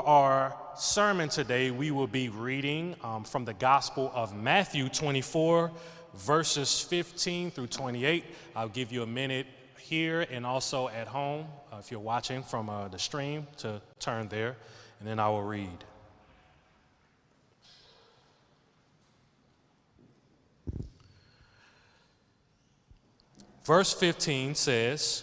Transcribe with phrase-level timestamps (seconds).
[0.00, 5.70] our sermon today, we will be reading um, from the Gospel of Matthew 24,
[6.14, 8.24] verses 15 through 28.
[8.54, 9.46] I'll give you a minute
[9.78, 14.28] here and also at home, uh, if you're watching from uh, the stream, to turn
[14.28, 14.56] there,
[14.98, 15.84] and then I will read.
[23.64, 25.22] Verse 15 says,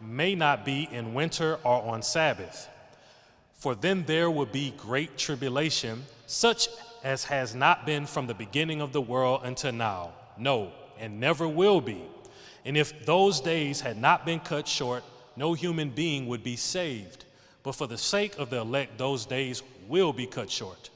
[0.00, 2.68] may not be in winter or on Sabbath,
[3.54, 6.68] for then there will be great tribulation, such
[7.02, 10.12] as has not been from the beginning of the world until now.
[10.36, 12.02] No, and never will be.
[12.64, 15.02] And if those days had not been cut short,
[15.36, 17.24] no human being would be saved.
[17.62, 20.90] But for the sake of the elect, those days will be cut short.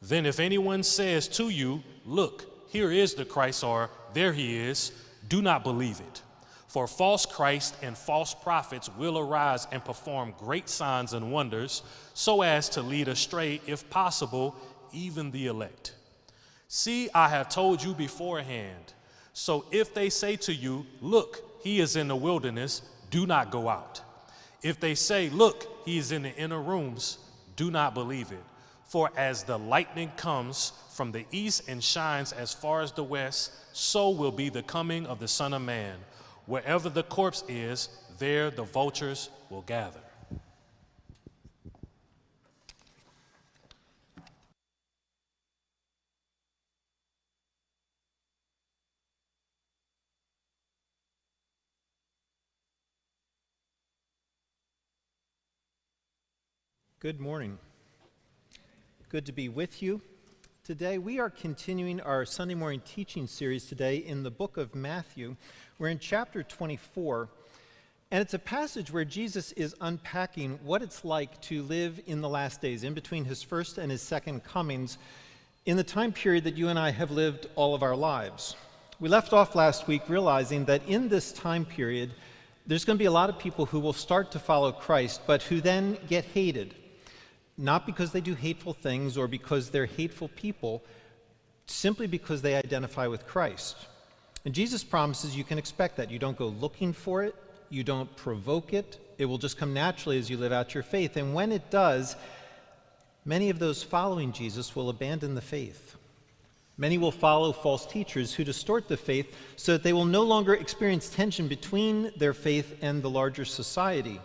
[0.00, 4.92] Then, if anyone says to you, Look, here is the Christ, or there he is,
[5.28, 6.22] do not believe it.
[6.68, 12.42] For false Christ and false prophets will arise and perform great signs and wonders, so
[12.42, 14.54] as to lead astray, if possible,
[14.92, 15.94] even the elect.
[16.68, 18.92] See, I have told you beforehand.
[19.32, 23.70] So if they say to you, Look, he is in the wilderness, do not go
[23.70, 24.02] out.
[24.62, 27.16] If they say, Look, he is in the inner rooms,
[27.56, 28.44] do not believe it.
[28.84, 33.52] For as the lightning comes from the east and shines as far as the west,
[33.72, 35.96] so will be the coming of the Son of Man.
[36.48, 40.00] Wherever the corpse is, there the vultures will gather.
[56.98, 57.58] Good morning.
[59.10, 60.00] Good to be with you.
[60.68, 65.34] Today, we are continuing our Sunday morning teaching series today in the book of Matthew.
[65.78, 67.30] We're in chapter 24,
[68.10, 72.28] and it's a passage where Jesus is unpacking what it's like to live in the
[72.28, 74.98] last days, in between his first and his second comings,
[75.64, 78.54] in the time period that you and I have lived all of our lives.
[79.00, 82.12] We left off last week realizing that in this time period,
[82.66, 85.42] there's going to be a lot of people who will start to follow Christ, but
[85.44, 86.74] who then get hated
[87.58, 90.82] not because they do hateful things or because they're hateful people,
[91.66, 93.76] simply because they identify with Christ.
[94.44, 96.10] And Jesus promises you can expect that.
[96.10, 97.34] You don't go looking for it,
[97.68, 101.16] you don't provoke it, it will just come naturally as you live out your faith.
[101.16, 102.14] And when it does,
[103.24, 105.96] many of those following Jesus will abandon the faith.
[106.80, 110.54] Many will follow false teachers who distort the faith so that they will no longer
[110.54, 114.20] experience tension between their faith and the larger society.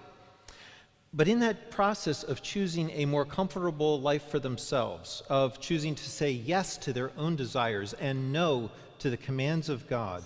[1.14, 6.10] But in that process of choosing a more comfortable life for themselves, of choosing to
[6.10, 10.24] say yes to their own desires and no to the commands of God,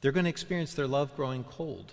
[0.00, 1.92] they're going to experience their love growing cold.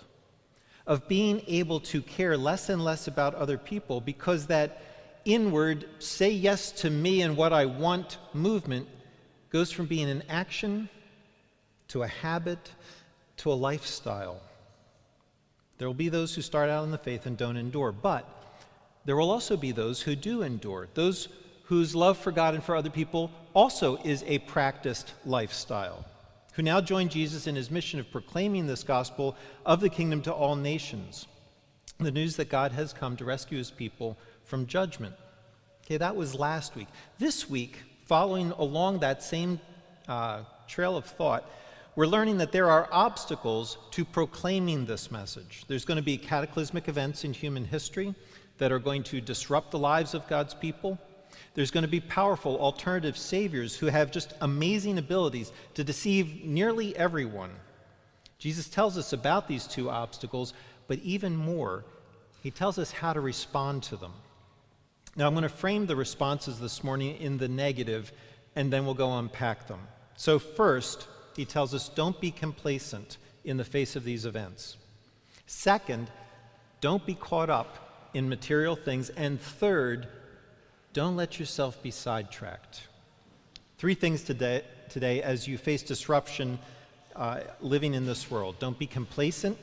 [0.84, 4.82] Of being able to care less and less about other people because that
[5.24, 8.88] inward, say yes to me and what I want movement
[9.50, 10.88] goes from being an action
[11.88, 12.70] to a habit
[13.38, 14.40] to a lifestyle.
[15.78, 18.26] There will be those who start out in the faith and don't endure, but
[19.04, 21.28] there will also be those who do endure, those
[21.64, 26.04] whose love for God and for other people also is a practiced lifestyle,
[26.54, 30.32] who now join Jesus in his mission of proclaiming this gospel of the kingdom to
[30.32, 31.26] all nations.
[31.98, 35.14] The news that God has come to rescue his people from judgment.
[35.84, 36.88] Okay, that was last week.
[37.18, 39.60] This week, following along that same
[40.08, 41.48] uh, trail of thought,
[41.96, 45.64] we're learning that there are obstacles to proclaiming this message.
[45.66, 48.14] There's going to be cataclysmic events in human history
[48.58, 50.98] that are going to disrupt the lives of God's people.
[51.54, 56.94] There's going to be powerful alternative saviors who have just amazing abilities to deceive nearly
[56.96, 57.50] everyone.
[58.38, 60.52] Jesus tells us about these two obstacles,
[60.88, 61.84] but even more,
[62.42, 64.12] he tells us how to respond to them.
[65.16, 68.12] Now, I'm going to frame the responses this morning in the negative,
[68.54, 69.80] and then we'll go unpack them.
[70.16, 74.76] So, first, he tells us don't be complacent in the face of these events.
[75.46, 76.10] Second,
[76.80, 79.10] don't be caught up in material things.
[79.10, 80.08] And third,
[80.92, 82.88] don't let yourself be sidetracked.
[83.78, 86.58] Three things today, today as you face disruption
[87.14, 88.58] uh, living in this world.
[88.58, 89.56] Don't be complacent,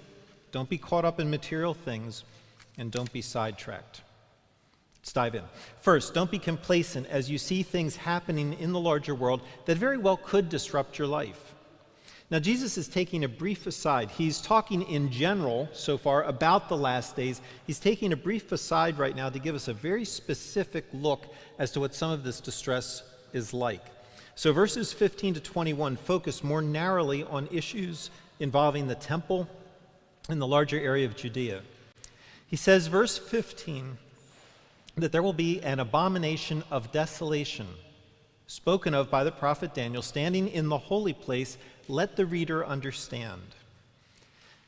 [0.52, 2.24] don't be caught up in material things,
[2.78, 4.02] and don't be sidetracked.
[5.00, 5.44] Let's dive in.
[5.82, 9.98] First, don't be complacent as you see things happening in the larger world that very
[9.98, 11.53] well could disrupt your life.
[12.34, 14.10] Now, Jesus is taking a brief aside.
[14.10, 17.40] He's talking in general so far about the last days.
[17.68, 21.28] He's taking a brief aside right now to give us a very specific look
[21.60, 23.04] as to what some of this distress
[23.34, 23.86] is like.
[24.34, 28.10] So, verses 15 to 21 focus more narrowly on issues
[28.40, 29.48] involving the temple
[30.28, 31.62] and the larger area of Judea.
[32.48, 33.96] He says, verse 15,
[34.96, 37.68] that there will be an abomination of desolation
[38.48, 41.58] spoken of by the prophet Daniel standing in the holy place.
[41.88, 43.42] Let the reader understand.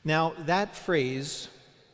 [0.04, 1.50] Now, that phrase,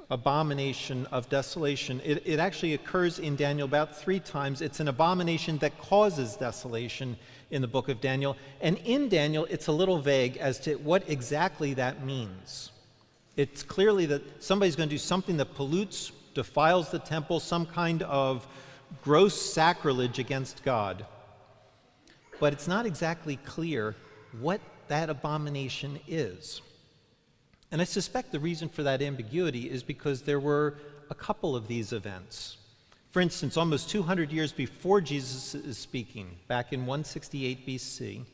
[0.09, 4.61] abomination of desolation, it, it, actually occurs in Daniel about three times.
[4.61, 7.15] It's an abomination that causes desolation
[7.51, 8.35] in the book of Daniel.
[8.59, 12.71] And in Daniel, it's a little vague as to what exactly that means.
[13.37, 18.03] It's clearly that somebody's going to do something that pollutes, defiles the temple, some kind
[18.03, 18.45] of
[19.03, 21.05] gross sacrilege against God.
[22.39, 23.95] But it's not exactly clear
[24.39, 24.59] what
[24.91, 26.61] that abomination is.
[27.71, 30.75] And I suspect the reason for that ambiguity is because there were
[31.09, 32.57] a couple of these events.
[33.09, 38.25] For instance, almost 200 years before Jesus is speaking, back in 168 BC,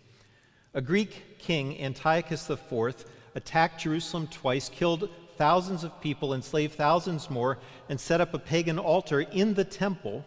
[0.74, 3.06] a Greek king, Antiochus IV,
[3.36, 8.80] attacked Jerusalem twice, killed thousands of people, enslaved thousands more, and set up a pagan
[8.80, 10.26] altar in the temple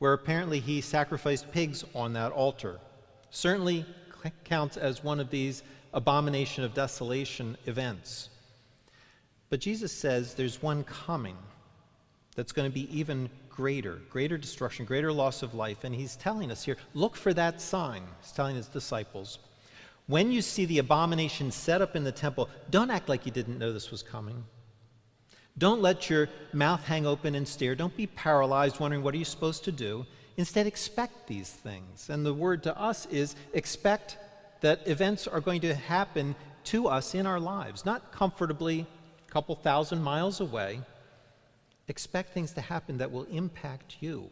[0.00, 2.80] where apparently he sacrificed pigs on that altar.
[3.30, 3.86] Certainly
[4.44, 5.62] counts as one of these
[5.92, 8.28] abomination of desolation events.
[9.48, 11.36] But Jesus says there's one coming
[12.34, 15.84] that's going to be even greater, greater destruction, greater loss of life.
[15.84, 18.02] And he's telling us here look for that sign.
[18.20, 19.38] He's telling his disciples.
[20.06, 23.58] When you see the abomination set up in the temple, don't act like you didn't
[23.58, 24.44] know this was coming.
[25.58, 27.74] Don't let your mouth hang open and stare.
[27.74, 30.04] Don't be paralyzed wondering what are you supposed to do.
[30.36, 32.10] Instead, expect these things.
[32.10, 34.18] And the word to us is expect
[34.60, 36.34] that events are going to happen
[36.64, 38.86] to us in our lives, not comfortably
[39.26, 40.80] a couple thousand miles away.
[41.88, 44.30] Expect things to happen that will impact you.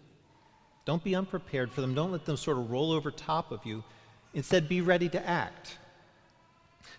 [0.85, 1.95] Don't be unprepared for them.
[1.95, 3.83] Don't let them sort of roll over top of you.
[4.35, 5.79] Instead, be ready to act.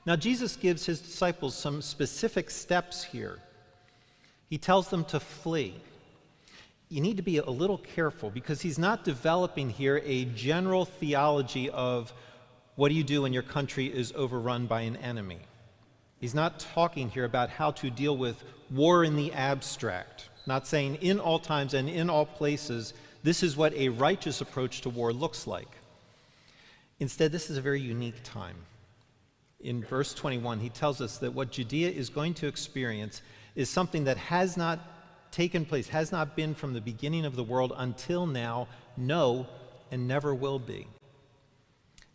[0.05, 3.39] Now, Jesus gives his disciples some specific steps here.
[4.49, 5.75] He tells them to flee.
[6.89, 11.69] You need to be a little careful because he's not developing here a general theology
[11.69, 12.13] of
[12.75, 15.39] what do you do when your country is overrun by an enemy.
[16.19, 20.95] He's not talking here about how to deal with war in the abstract, not saying
[20.95, 22.93] in all times and in all places,
[23.23, 25.69] this is what a righteous approach to war looks like.
[26.99, 28.55] Instead, this is a very unique time.
[29.59, 33.21] In verse 21, he tells us that what Judea is going to experience
[33.55, 34.79] is something that has not
[35.35, 39.45] taken place, has not been from the beginning of the world until now, no,
[39.91, 40.87] and never will be.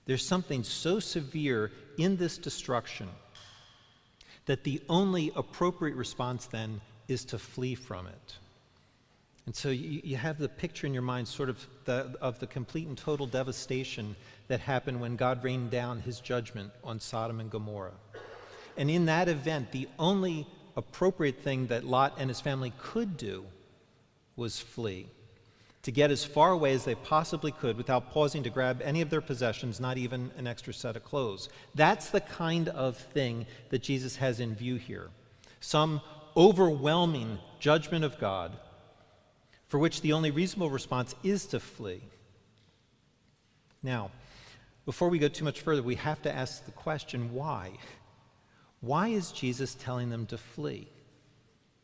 [0.06, 3.08] There's something so severe in this destruction
[4.46, 8.36] that the only appropriate response then is to flee from it.
[9.44, 12.46] And so you, you have the picture in your mind, sort of, the, of the
[12.46, 14.16] complete and total devastation
[14.48, 17.92] that happened when God rained down his judgment on Sodom and Gomorrah.
[18.78, 20.46] And in that event, the only
[20.76, 23.44] appropriate thing that Lot and his family could do
[24.36, 25.06] was flee,
[25.82, 29.10] to get as far away as they possibly could without pausing to grab any of
[29.10, 31.48] their possessions, not even an extra set of clothes.
[31.74, 35.08] That's the kind of thing that Jesus has in view here.
[35.60, 36.00] Some
[36.36, 38.56] overwhelming judgment of God
[39.68, 42.02] for which the only reasonable response is to flee.
[43.82, 44.10] Now,
[44.84, 47.70] before we go too much further, we have to ask the question why?
[48.80, 50.88] Why is Jesus telling them to flee?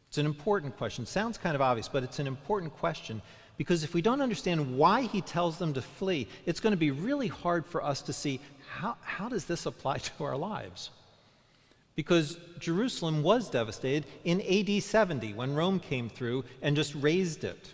[0.08, 1.04] It's an important question.
[1.04, 3.20] Sounds kind of obvious, but it's an important question
[3.58, 6.90] because if we don't understand why he tells them to flee, it's going to be
[6.90, 10.90] really hard for us to see how, how does this apply to our lives?
[11.94, 17.72] Because Jerusalem was devastated in AD 70 when Rome came through and just razed it.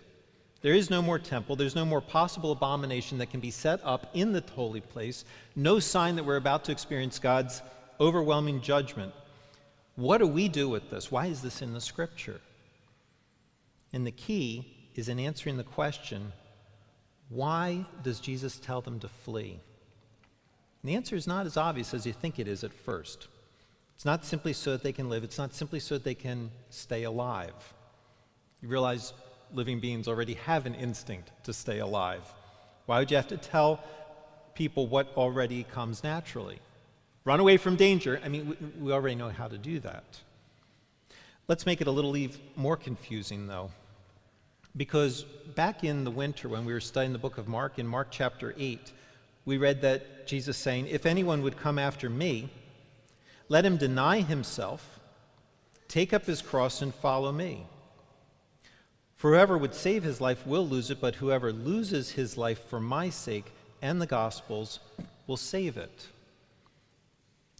[0.61, 1.57] There is no more temple.
[1.57, 5.25] There's no more possible abomination that can be set up in the holy place.
[5.57, 7.61] No sign that we're about to experience God's
[7.99, 9.13] overwhelming judgment.
[9.95, 11.11] What do we do with this?
[11.11, 12.41] Why is this in the scripture?
[13.91, 16.31] And the key is in answering the question
[17.29, 19.59] why does Jesus tell them to flee?
[20.81, 23.27] And the answer is not as obvious as you think it is at first.
[23.95, 26.51] It's not simply so that they can live, it's not simply so that they can
[26.69, 27.73] stay alive.
[28.61, 29.13] You realize
[29.53, 32.21] living beings already have an instinct to stay alive.
[32.85, 33.83] Why would you have to tell
[34.55, 36.59] people what already comes naturally?
[37.25, 38.19] Run away from danger.
[38.23, 40.03] I mean, we, we already know how to do that.
[41.47, 42.15] Let's make it a little
[42.55, 43.71] more confusing, though.
[44.75, 45.23] Because
[45.55, 48.55] back in the winter when we were studying the book of Mark, in Mark chapter
[48.57, 48.91] 8,
[49.45, 52.49] we read that Jesus saying, If anyone would come after me,
[53.49, 54.99] let him deny himself,
[55.87, 57.67] take up his cross, and follow me.
[59.15, 62.79] For whoever would save his life will lose it, but whoever loses his life for
[62.79, 63.51] my sake
[63.81, 64.79] and the gospel's
[65.27, 66.07] will save it.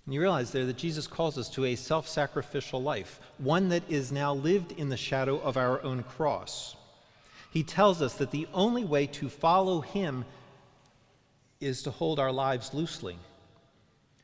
[0.05, 3.83] And you realize there that Jesus calls us to a self sacrificial life, one that
[3.89, 6.75] is now lived in the shadow of our own cross.
[7.51, 10.25] He tells us that the only way to follow him
[11.61, 13.17] is to hold our lives loosely,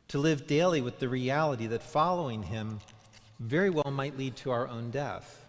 [0.10, 2.80] to live daily with the reality that following him
[3.40, 5.46] very well might lead to our own death.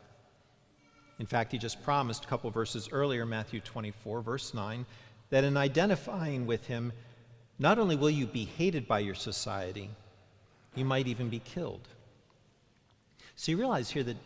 [1.19, 4.87] In fact, he just promised a couple verses earlier, Matthew 24, verse 9,
[5.31, 6.93] that in identifying with him,
[7.59, 9.91] not only will you be hated by your society,
[10.75, 11.89] you might even be killed.
[13.37, 14.17] So you realize here that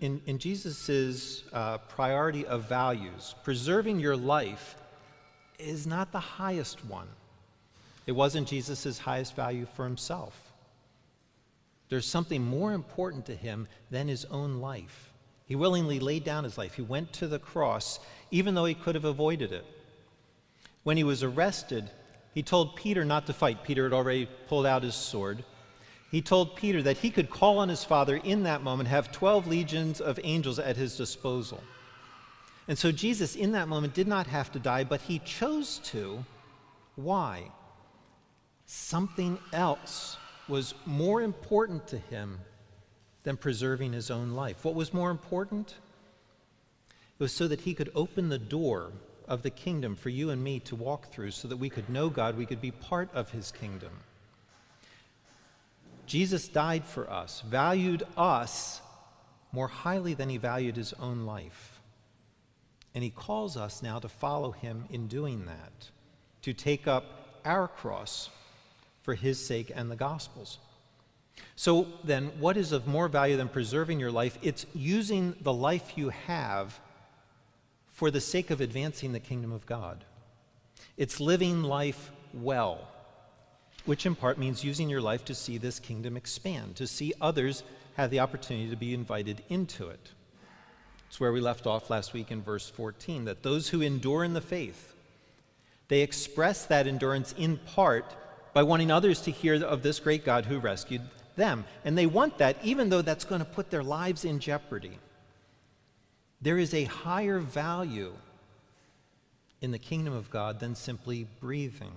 [0.00, 4.76] in, in Jesus' uh, priority of values, preserving your life
[5.58, 7.06] is not the highest one.
[8.06, 10.52] It wasn't Jesus' highest value for himself.
[11.88, 15.12] There's something more important to him than his own life.
[15.46, 16.74] He willingly laid down his life.
[16.74, 18.00] He went to the cross,
[18.30, 19.64] even though he could have avoided it.
[20.82, 21.90] When he was arrested,
[22.34, 23.62] he told Peter not to fight.
[23.62, 25.44] Peter had already pulled out his sword.
[26.12, 29.46] He told Peter that he could call on his father in that moment, have 12
[29.46, 31.62] legions of angels at his disposal.
[32.68, 36.22] And so Jesus, in that moment, did not have to die, but he chose to.
[36.96, 37.50] Why?
[38.66, 42.40] Something else was more important to him
[43.22, 44.66] than preserving his own life.
[44.66, 45.76] What was more important?
[47.18, 48.92] It was so that he could open the door
[49.26, 52.10] of the kingdom for you and me to walk through so that we could know
[52.10, 53.92] God, we could be part of his kingdom.
[56.12, 58.82] Jesus died for us, valued us
[59.50, 61.80] more highly than he valued his own life.
[62.94, 65.88] And he calls us now to follow him in doing that,
[66.42, 68.28] to take up our cross
[69.00, 70.58] for his sake and the gospel's.
[71.56, 74.36] So then, what is of more value than preserving your life?
[74.42, 76.78] It's using the life you have
[77.88, 80.04] for the sake of advancing the kingdom of God.
[80.98, 82.86] It's living life well,
[83.84, 87.62] which in part means using your life to see this kingdom expand, to see others
[87.96, 90.12] have the opportunity to be invited into it.
[91.08, 94.32] It's where we left off last week in verse 14 that those who endure in
[94.32, 94.94] the faith,
[95.88, 98.16] they express that endurance in part
[98.54, 101.02] by wanting others to hear of this great God who rescued
[101.36, 101.64] them.
[101.84, 104.98] And they want that even though that's going to put their lives in jeopardy.
[106.40, 108.14] There is a higher value
[109.60, 111.92] in the kingdom of God than simply breathing,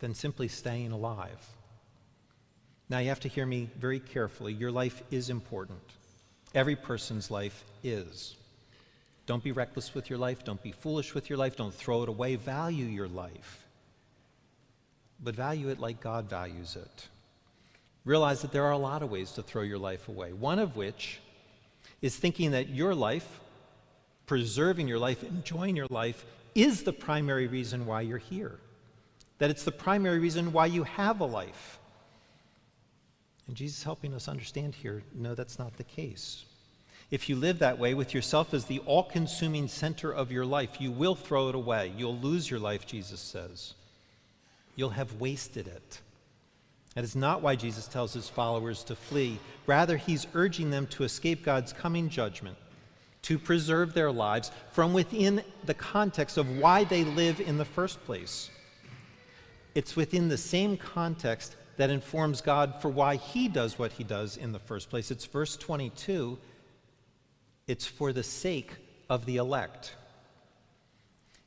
[0.00, 1.48] than simply staying alive.
[2.88, 4.52] Now, you have to hear me very carefully.
[4.52, 5.80] Your life is important.
[6.54, 8.36] Every person's life is.
[9.26, 10.44] Don't be reckless with your life.
[10.44, 11.56] Don't be foolish with your life.
[11.56, 12.36] Don't throw it away.
[12.36, 13.64] Value your life.
[15.22, 17.08] But value it like God values it.
[18.04, 20.76] Realize that there are a lot of ways to throw your life away, one of
[20.76, 21.20] which
[22.02, 23.40] is thinking that your life,
[24.26, 28.58] preserving your life, enjoying your life, is the primary reason why you're here.
[29.38, 31.78] That it's the primary reason why you have a life.
[33.46, 36.44] And Jesus helping us understand here no, that's not the case.
[37.10, 40.80] If you live that way with yourself as the all consuming center of your life,
[40.80, 41.92] you will throw it away.
[41.96, 43.74] You'll lose your life, Jesus says.
[44.74, 46.00] You'll have wasted it.
[46.94, 49.38] That is not why Jesus tells his followers to flee.
[49.66, 52.56] Rather, he's urging them to escape God's coming judgment,
[53.22, 58.02] to preserve their lives from within the context of why they live in the first
[58.04, 58.50] place.
[59.74, 64.36] It's within the same context that informs God for why he does what he does
[64.36, 65.10] in the first place.
[65.10, 66.38] It's verse 22
[67.66, 68.72] it's for the sake
[69.08, 69.94] of the elect.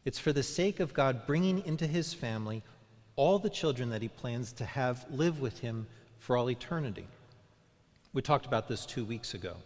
[0.04, 2.64] It's for the sake of God bringing into his family
[3.16, 5.86] all the children that he plans to have live with him
[6.20, 7.06] for all eternity.
[8.14, 9.58] We talked about this two weeks ago.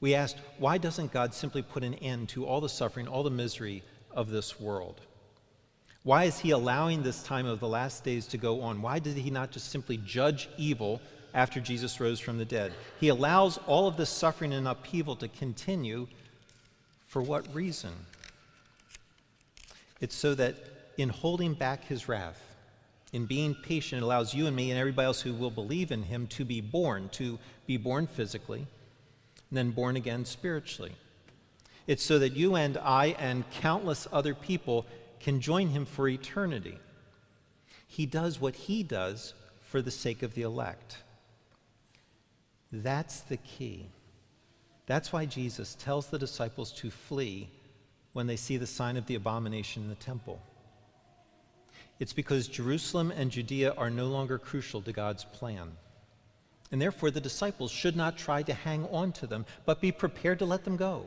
[0.00, 3.30] We asked, why doesn't God simply put an end to all the suffering, all the
[3.30, 5.00] misery of this world?
[6.02, 8.80] Why is he allowing this time of the last days to go on?
[8.80, 11.00] Why did he not just simply judge evil
[11.34, 12.72] after Jesus rose from the dead?
[12.98, 16.06] He allows all of this suffering and upheaval to continue.
[17.06, 17.90] For what reason?
[20.00, 20.54] It's so that
[20.96, 22.40] in holding back his wrath,
[23.12, 26.04] in being patient, it allows you and me and everybody else who will believe in
[26.04, 28.60] him to be born, to be born physically,
[29.50, 30.92] and then born again spiritually.
[31.86, 34.86] It's so that you and I and countless other people
[35.20, 36.78] can join him for eternity.
[37.86, 40.98] He does what he does for the sake of the elect.
[42.72, 43.86] That's the key.
[44.86, 47.48] That's why Jesus tells the disciples to flee
[48.12, 50.40] when they see the sign of the abomination in the temple.
[52.00, 55.72] It's because Jerusalem and Judea are no longer crucial to God's plan.
[56.72, 60.38] And therefore, the disciples should not try to hang on to them, but be prepared
[60.38, 61.06] to let them go.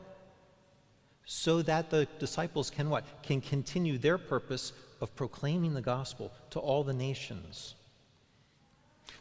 [1.26, 3.06] So that the disciples can what?
[3.24, 7.76] Can continue their purpose of proclaiming the gospel to all the nations.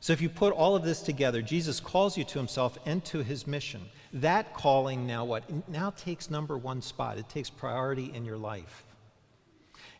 [0.00, 3.20] So, if you put all of this together, Jesus calls you to himself and to
[3.20, 3.82] his mission.
[4.12, 5.44] That calling now what?
[5.68, 7.18] Now takes number one spot.
[7.18, 8.84] It takes priority in your life.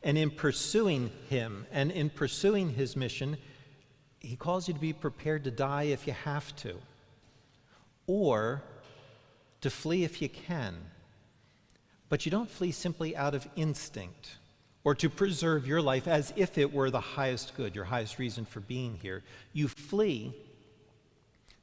[0.02, 3.36] And in pursuing him and in pursuing his mission,
[4.18, 6.76] he calls you to be prepared to die if you have to,
[8.06, 8.62] or
[9.60, 10.76] to flee if you can.
[12.12, 14.36] But you don't flee simply out of instinct
[14.84, 18.44] or to preserve your life as if it were the highest good, your highest reason
[18.44, 19.22] for being here.
[19.54, 20.34] You flee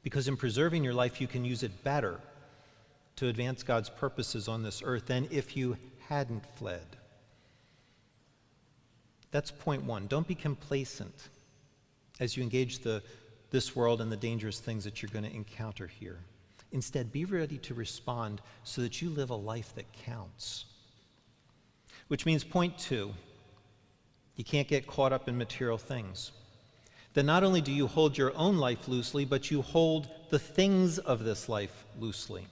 [0.02, 2.18] because in preserving your life, you can use it better
[3.14, 5.76] to advance God's purposes on this earth than if you
[6.08, 6.96] hadn't fled.
[9.30, 10.08] That's point one.
[10.08, 11.28] Don't be complacent
[12.18, 13.04] as you engage the,
[13.52, 16.18] this world and the dangerous things that you're going to encounter here.
[16.72, 20.66] Instead, be ready to respond so that you live a life that counts.
[22.08, 23.12] Which means, point two,
[24.36, 26.32] you can't get caught up in material things.
[27.14, 30.98] That not only do you hold your own life loosely, but you hold the things
[30.98, 32.46] of this life loosely.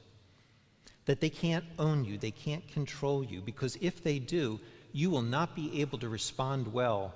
[1.05, 4.59] That they can't own you, they can't control you, because if they do,
[4.93, 7.15] you will not be able to respond well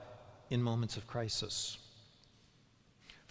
[0.51, 1.79] in moments of crisis.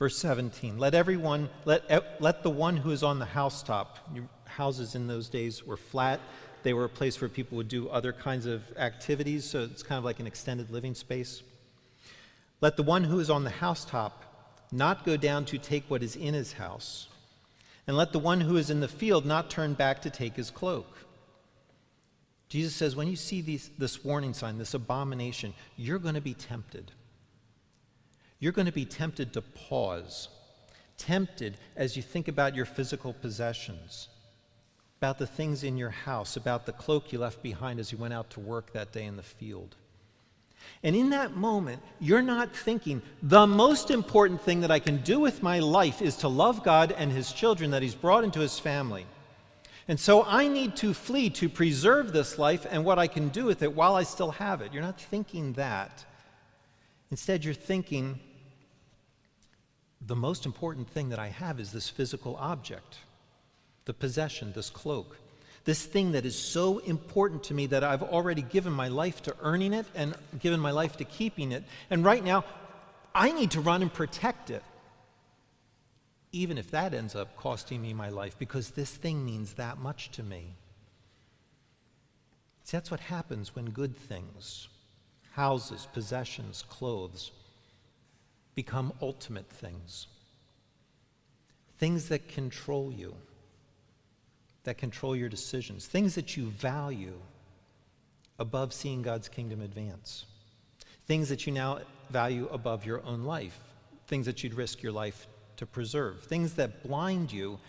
[0.02, 4.00] Verse 17 Let everyone, let, let the one who is on the housetop,
[4.46, 6.20] houses in those days were flat.
[6.64, 10.00] They were a place where people would do other kinds of activities, so it's kind
[10.00, 11.44] of like an extended living space.
[12.62, 14.24] Let the one who is on the housetop
[14.72, 17.08] not go down to take what is in his house,
[17.86, 20.50] and let the one who is in the field not turn back to take his
[20.50, 20.98] cloak.
[22.50, 26.34] Jesus says, when you see these, this warning sign, this abomination, you're going to be
[26.34, 26.92] tempted
[28.42, 30.28] you're going to be tempted to pause,
[30.98, 34.10] tempted as you think about your physical possessions,
[35.00, 38.14] about the things in your house, about the cloak you left behind as you went
[38.14, 39.76] out to work that day in the field.
[40.84, 45.20] And in that moment, you're not thinking, the most important thing that I can do
[45.20, 48.58] with my life is to love God and His children that He's brought into His
[48.58, 49.06] family.
[49.88, 53.46] And so I need to flee to preserve this life and what I can do
[53.46, 54.74] with it while I still have it.
[54.74, 56.06] You're not thinking that.
[57.10, 58.20] Instead, you're thinking,
[60.06, 62.98] the most important thing that I have is this physical object,
[63.86, 65.18] the possession, this cloak.
[65.64, 69.36] This thing that is so important to me that I've already given my life to
[69.42, 71.64] earning it and given my life to keeping it.
[71.92, 72.46] And right now,
[73.14, 74.64] I need to run and protect it,
[76.32, 80.10] even if that ends up costing me my life, because this thing means that much
[80.12, 80.56] to me.
[82.64, 84.68] See, that's what happens when good things,
[85.34, 87.32] houses, possessions, clothes,
[88.56, 90.08] become ultimate things.
[91.78, 93.16] Things that control you,
[94.64, 97.16] that control your decisions, things that you value
[98.38, 100.26] above seeing God's kingdom advance,
[101.08, 103.60] things that you now value above your own life,
[104.08, 107.60] things that you'd risk your life to preserve, things that blind you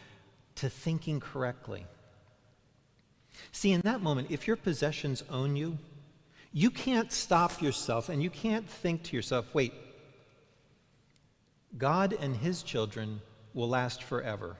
[0.56, 1.86] to thinking correctly.
[3.52, 5.78] See, in that moment, if your possessions own you,
[6.52, 9.72] you can't stop yourself and you can't think to yourself, wait,
[11.78, 13.20] God and his children
[13.54, 14.56] will last forever.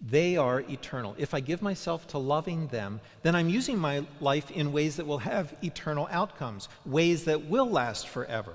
[0.00, 1.16] They are eternal.
[1.18, 5.06] If I give myself to loving them, then I'm using my life in ways that
[5.06, 8.54] will have eternal outcomes, ways that will last forever.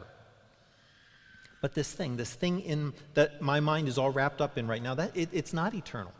[1.61, 4.81] But this thing, this thing in that my mind is all wrapped up in right
[4.81, 6.13] now, that it, it's not eternal.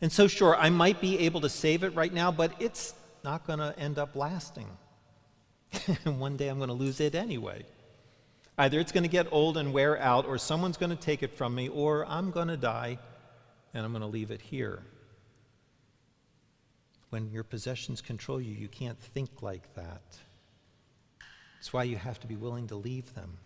[0.00, 2.94] And so, sure, I might be able to save it right now, but it's
[3.24, 4.68] not going to end up lasting.
[6.04, 7.64] and one day I'm going to lose it anyway.
[8.58, 11.36] Either it's going to get old and wear out, or someone's going to take it
[11.36, 12.98] from me, or I'm going to die
[13.74, 14.82] and I'm going to leave it here.
[17.10, 20.02] When your possessions control you, you can't think like that.
[21.56, 23.36] That's why you have to be willing to leave them.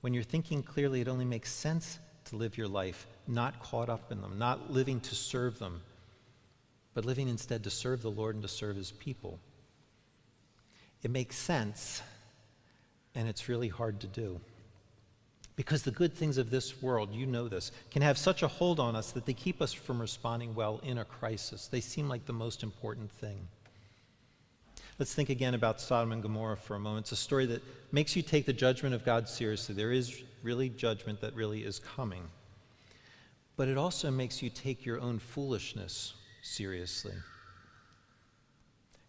[0.00, 4.12] When you're thinking clearly, it only makes sense to live your life not caught up
[4.12, 5.82] in them, not living to serve them,
[6.94, 9.38] but living instead to serve the Lord and to serve his people.
[11.02, 12.02] It makes sense
[13.14, 14.40] and it's really hard to do.
[15.54, 18.80] Because the good things of this world, you know this, can have such a hold
[18.80, 21.68] on us that they keep us from responding well in a crisis.
[21.68, 23.48] They seem like the most important thing.
[24.98, 27.04] Let's think again about Sodom and Gomorrah for a moment.
[27.04, 29.74] It's a story that makes you take the judgment of God seriously.
[29.74, 32.22] There is really judgment that really is coming.
[33.56, 37.14] but it also makes you take your own foolishness seriously.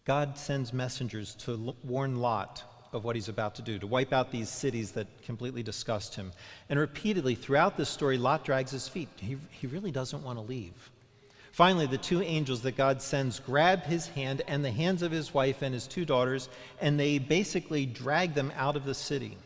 [0.06, 4.32] God sends messengers to warn Lot of what he's about to do, to wipe out
[4.32, 6.32] these cities that completely disgust him.
[6.70, 9.10] And repeatedly throughout this story, Lot drags his feet.
[9.18, 10.92] He, he really doesn't want to leave.
[11.52, 15.36] Finally, the two angels that God sends grab his hand and the hands of his
[15.36, 16.50] wife and his two daughters,
[16.82, 19.38] and they basically drag them out of the city.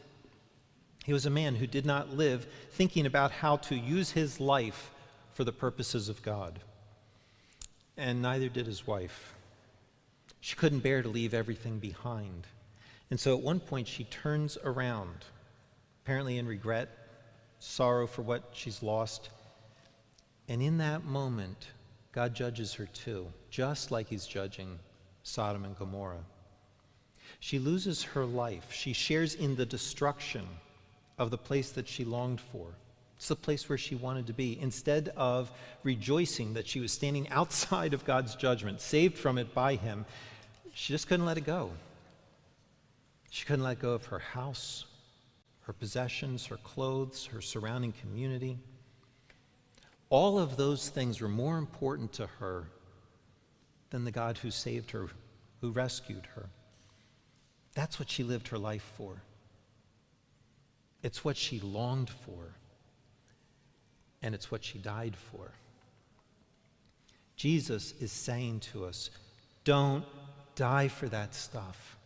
[1.06, 4.92] He was a man who did not live thinking about how to use his life
[5.34, 6.60] for the purposes of God.
[7.98, 9.34] And neither did his wife.
[10.40, 12.48] She couldn't bear to leave everything behind.
[13.10, 15.26] And so at one point, she turns around,
[16.04, 16.90] apparently in regret,
[17.60, 19.30] sorrow for what she's lost.
[20.50, 21.68] And in that moment,
[22.12, 24.80] God judges her too, just like he's judging
[25.24, 26.24] Sodom and Gomorrah.
[27.40, 28.72] She loses her life.
[28.72, 30.48] She shares in the destruction
[31.18, 32.68] of the place that she longed for.
[33.18, 34.60] It's the place where she wanted to be.
[34.60, 35.52] Instead of
[35.84, 40.06] rejoicing that she was standing outside of God's judgment, saved from it by Him,
[40.74, 41.72] she just couldn't let it go.
[43.30, 44.86] She couldn't let go of her house,
[45.62, 48.58] her possessions, her clothes, her surrounding community.
[50.10, 52.70] All of those things were more important to her
[53.90, 55.08] than the God who saved her,
[55.62, 56.50] who rescued her.
[57.74, 59.22] That's what she lived her life for.
[61.04, 62.56] It's what she longed for,
[64.22, 65.52] and it's what she died for.
[67.36, 69.12] Jesus is saying to us,
[69.64, 70.06] don't
[70.56, 71.97] die for that stuff.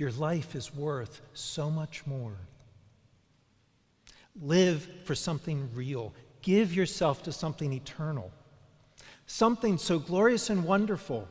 [0.00, 2.32] Your life is worth so much more.
[4.40, 6.14] Live for something real.
[6.40, 8.32] Give yourself to something eternal,
[9.26, 11.28] something so glorious and wonderful.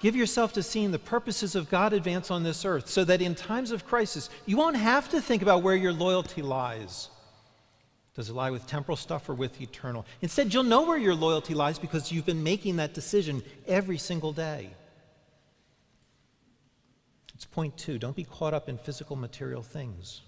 [0.00, 3.34] Give yourself to seeing the purposes of God advance on this earth so that in
[3.34, 7.08] times of crisis, you won't have to think about where your loyalty lies.
[8.14, 10.06] Does it lie with temporal stuff or with eternal?
[10.20, 14.32] Instead, you'll know where your loyalty lies because you've been making that decision every single
[14.32, 14.70] day.
[17.36, 20.22] It's point two don't be caught up in physical material things.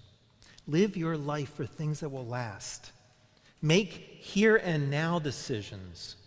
[0.67, 2.91] Live your life for things that will last.
[3.63, 3.89] Make
[4.21, 6.17] here and now decisions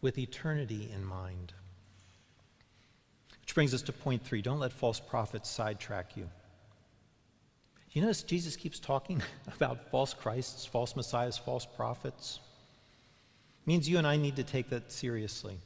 [0.00, 1.52] with eternity in mind.
[3.40, 6.28] Which brings us to point three don't let false prophets sidetrack you.
[7.92, 9.22] You notice Jesus keeps talking
[9.54, 12.40] about false Christs, false messiahs, false prophets.
[13.62, 15.58] It means you and I need to take that seriously.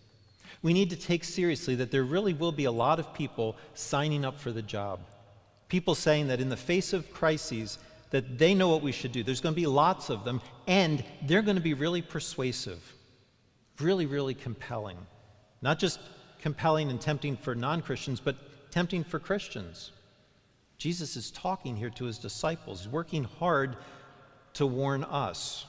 [0.62, 4.24] We need to take seriously that there really will be a lot of people signing
[4.24, 5.00] up for the job.
[5.68, 7.78] People saying that in the face of crises,
[8.10, 9.22] that they know what we should do.
[9.22, 12.80] There's going to be lots of them, and they're going to be really persuasive,
[13.80, 14.98] really, really compelling.
[15.62, 16.00] Not just
[16.40, 19.92] compelling and tempting for non Christians, but tempting for Christians.
[20.78, 23.76] Jesus is talking here to his disciples, working hard
[24.54, 25.66] to warn us.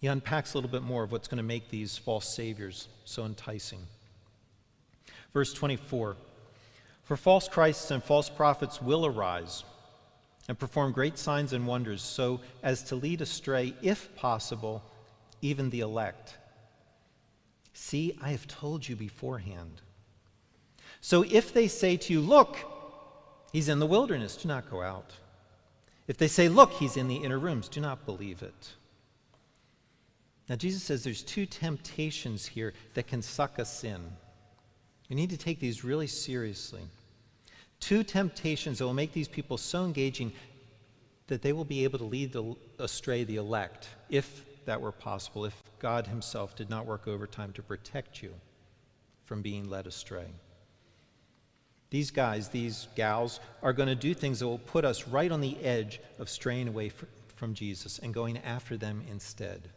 [0.00, 3.24] He unpacks a little bit more of what's going to make these false saviors so
[3.24, 3.80] enticing.
[5.32, 6.16] Verse 24
[7.04, 9.64] For false Christs and false prophets will arise
[10.48, 14.82] and perform great signs and wonders, so as to lead astray, if possible,
[15.42, 16.36] even the elect.
[17.74, 19.82] See, I have told you beforehand.
[21.00, 22.56] So if they say to you, Look,
[23.52, 25.12] he's in the wilderness, do not go out.
[26.08, 28.72] If they say, Look, he's in the inner rooms, do not believe it.
[30.50, 34.00] Now, Jesus says there's two temptations here that can suck us in.
[35.08, 36.82] We need to take these really seriously.
[37.78, 40.32] Two temptations that will make these people so engaging
[41.28, 45.44] that they will be able to lead the, astray the elect, if that were possible,
[45.44, 48.34] if God Himself did not work overtime to protect you
[49.26, 50.26] from being led astray.
[51.90, 55.40] These guys, these gals, are going to do things that will put us right on
[55.40, 56.90] the edge of straying away
[57.36, 59.70] from Jesus and going after them instead.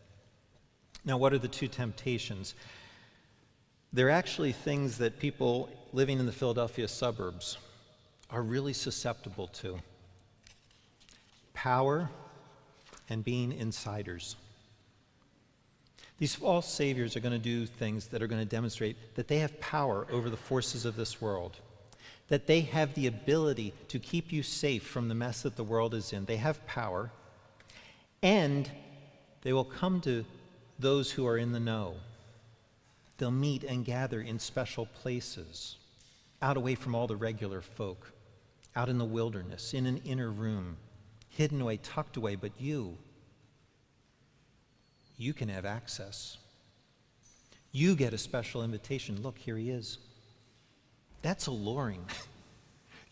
[1.05, 2.55] Now, what are the two temptations?
[3.91, 7.57] They're actually things that people living in the Philadelphia suburbs
[8.29, 9.79] are really susceptible to
[11.53, 12.09] power
[13.09, 14.35] and being insiders.
[16.17, 19.39] These false saviors are going to do things that are going to demonstrate that they
[19.39, 21.57] have power over the forces of this world,
[22.29, 25.93] that they have the ability to keep you safe from the mess that the world
[25.93, 26.25] is in.
[26.25, 27.11] They have power,
[28.21, 28.69] and
[29.41, 30.23] they will come to
[30.83, 31.95] those who are in the know.
[33.17, 35.77] They'll meet and gather in special places,
[36.41, 38.11] out away from all the regular folk,
[38.75, 40.77] out in the wilderness, in an inner room,
[41.29, 42.97] hidden away, tucked away, but you,
[45.17, 46.37] you can have access.
[47.71, 49.21] You get a special invitation.
[49.21, 49.97] Look, here he is.
[51.21, 52.05] That's alluring.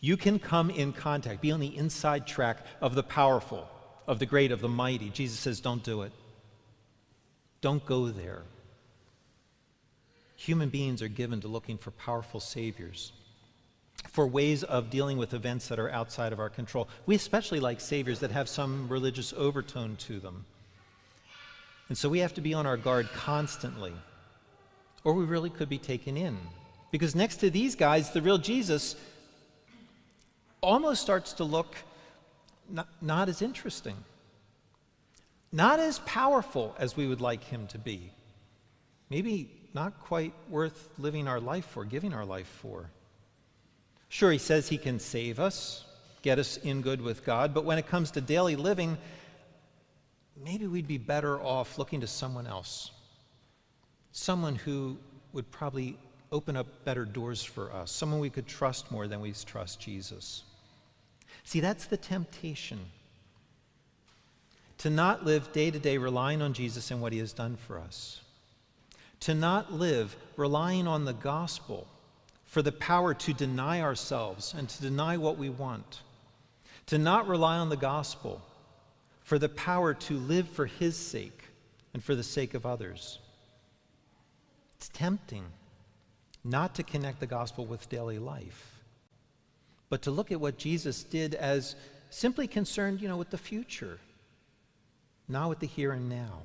[0.00, 3.66] you can come in contact, be on the inside track of the powerful,
[4.06, 5.08] of the great, of the mighty.
[5.10, 6.12] Jesus says, Don't do it.
[7.62, 8.42] Don't go there.
[10.36, 13.12] Human beings are given to looking for powerful saviors,
[14.08, 16.88] for ways of dealing with events that are outside of our control.
[17.06, 20.44] We especially like saviors that have some religious overtone to them.
[21.88, 23.92] And so we have to be on our guard constantly,
[25.04, 26.36] or we really could be taken in.
[26.90, 28.96] Because next to these guys, the real Jesus
[30.60, 31.76] almost starts to look
[32.68, 33.96] not, not as interesting,
[35.52, 38.10] not as powerful as we would like him to be.
[39.10, 42.90] Maybe not quite worth living our life for, giving our life for.
[44.08, 45.84] Sure, he says he can save us,
[46.22, 48.96] get us in good with God, but when it comes to daily living,
[50.42, 52.90] maybe we'd be better off looking to someone else.
[54.12, 54.98] Someone who
[55.32, 55.96] would probably
[56.30, 60.44] open up better doors for us, someone we could trust more than we trust Jesus.
[61.44, 62.80] See, that's the temptation.
[64.82, 67.78] To not live day to day relying on Jesus and what he has done for
[67.78, 68.20] us.
[69.20, 71.86] To not live relying on the gospel
[72.44, 76.02] for the power to deny ourselves and to deny what we want.
[76.86, 78.42] To not rely on the gospel
[79.22, 81.44] for the power to live for his sake
[81.94, 83.20] and for the sake of others.
[84.76, 85.44] It's tempting
[86.42, 88.72] not to connect the gospel with daily life
[89.92, 91.76] but to look at what Jesus did as
[92.08, 93.98] simply concerned, you know, with the future,
[95.32, 96.42] not with the here and now.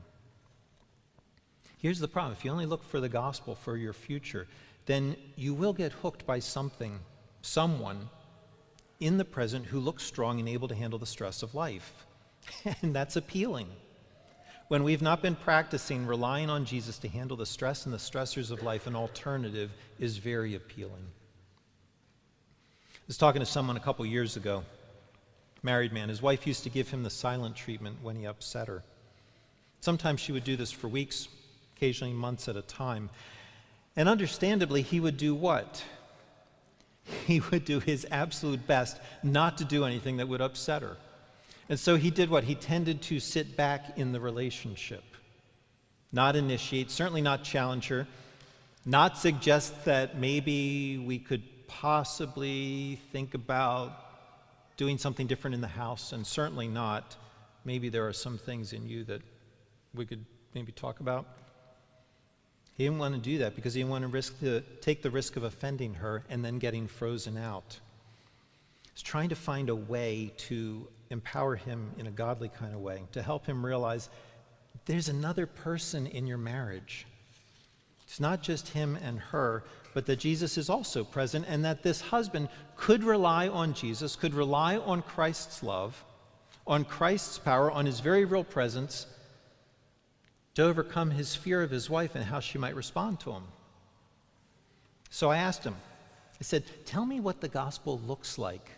[1.78, 4.47] Here's the problem if you only look for the gospel for your future,
[4.86, 7.00] then you will get hooked by something,
[7.41, 8.10] someone
[9.00, 12.06] in the present who looks strong and able to handle the stress of life.
[12.82, 13.67] and that's appealing.
[14.69, 18.52] When we've not been practicing relying on Jesus to handle the stress and the stressors
[18.52, 21.06] of life, an alternative is very appealing
[23.08, 24.65] I was talking to someone a couple years ago,
[25.63, 26.10] married man.
[26.10, 28.84] His wife used to give him the silent treatment when he upset her.
[29.80, 31.28] Sometimes she would do this for weeks,
[31.76, 33.10] occasionally months at a time.
[33.96, 35.84] And understandably, he would do what?
[37.26, 40.98] He would do his absolute best not to do anything that would upset her.
[41.70, 42.43] And so he did what?
[42.43, 45.04] He tended to sit back in the relationship,
[46.12, 48.08] not initiate, certainly not challenge her,
[48.86, 54.07] not suggest that maybe we could possibly think about
[54.77, 57.15] doing something different in the house, and certainly not.
[57.65, 59.21] Maybe there are some things in you that
[59.93, 61.25] we could maybe talk about.
[62.75, 65.09] He didn't want to do that because he didn't want to risk to take the
[65.09, 67.79] risk of offending her and then getting frozen out.
[68.93, 73.01] He's trying to find a way to empower him in a godly kind of way,
[73.13, 74.09] to help him realize
[74.85, 77.07] there's another person in your marriage.
[78.03, 79.63] It's not just him and her,
[79.93, 84.34] but that Jesus is also present, and that this husband could rely on Jesus, could
[84.34, 86.04] rely on Christ's love,
[86.65, 89.08] on Christ's power, on his very real presence
[90.56, 93.43] to overcome his fear of his wife and how she might respond to him.
[95.10, 95.76] So I asked him,
[96.39, 98.69] I said, Tell me what the gospel looks like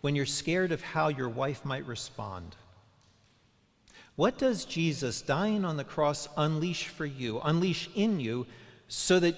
[0.00, 2.56] when you're scared of how your wife might respond.
[4.16, 8.46] What does Jesus dying on the cross unleash for you, unleash in you,
[8.86, 9.34] so that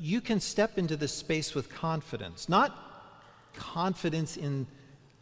[0.00, 2.74] you can step into this space with confidence, not
[3.54, 4.66] confidence in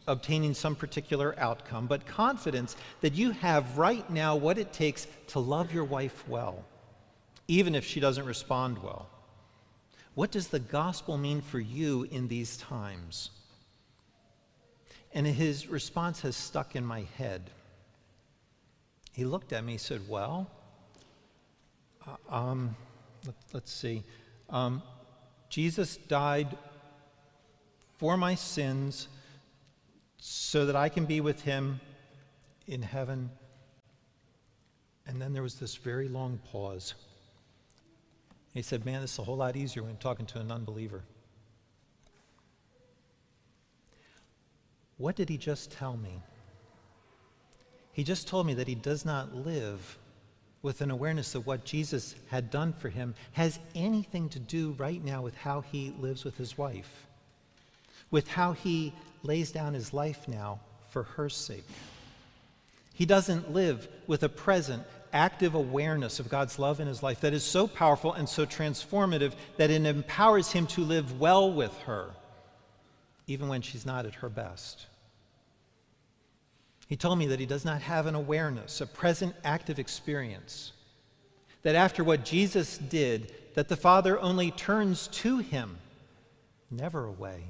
[0.07, 5.39] obtaining some particular outcome, but confidence that you have right now what it takes to
[5.39, 6.63] love your wife well,
[7.47, 9.07] even if she doesn't respond well.
[10.15, 13.29] What does the gospel mean for you in these times?
[15.13, 17.49] And his response has stuck in my head.
[19.11, 20.49] He looked at me and said, Well,
[22.07, 22.75] uh, um,
[23.53, 24.03] let, us see.
[24.49, 24.81] Um,
[25.49, 26.57] Jesus died
[27.97, 29.07] for my sins
[30.17, 31.79] so that I can be with him
[32.67, 33.29] in heaven.
[35.07, 36.93] And then there was this very long pause.
[38.53, 41.03] He said, Man, this is a whole lot easier when talking to an unbeliever.
[44.97, 46.21] What did he just tell me?
[47.93, 49.97] He just told me that he does not live
[50.61, 55.03] with an awareness of what Jesus had done for him has anything to do right
[55.03, 57.05] now with how he lives with his wife,
[58.11, 58.93] with how he
[59.23, 61.65] lays down his life now for her sake.
[62.93, 67.33] He doesn't live with a present, active awareness of God's love in his life that
[67.33, 72.09] is so powerful and so transformative that it empowers him to live well with her,
[73.27, 74.87] even when she's not at her best.
[76.89, 80.73] He told me that he does not have an awareness, a present active experience.
[81.61, 85.77] That after what Jesus did, that the Father only turns to him,
[86.71, 87.43] never away.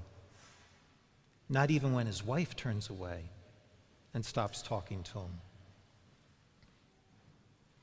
[1.47, 3.23] Not even when his wife turns away.
[4.15, 5.39] and stops talking to him.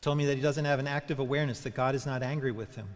[0.01, 2.75] Told me that he doesn't have an active awareness that God is not angry with
[2.75, 2.88] him.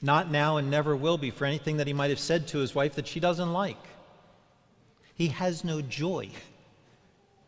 [0.00, 2.72] Not now and never will be for anything that he might have said to his
[2.72, 3.84] wife that she doesn't like.
[5.14, 6.30] He has no joy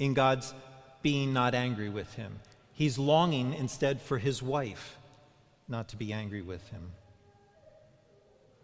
[0.05, 0.53] in God's
[1.01, 2.41] being not angry with him.
[2.73, 4.99] He's longing instead for his wife
[5.69, 6.91] not to be angry with him.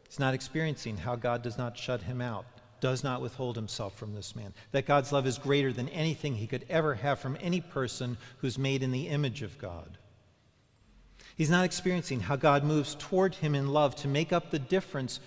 [0.09, 2.45] He's not experiencing how God does not shut him out,
[2.81, 6.47] does not withhold himself from this man, that God's love is greater than anything he
[6.47, 9.97] could ever have from any person who's made in the image of God.
[11.37, 15.21] He's not experiencing how God moves toward him in love to make up the difference